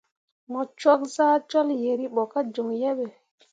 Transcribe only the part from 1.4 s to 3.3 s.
jol yeribo ka joŋ yehe.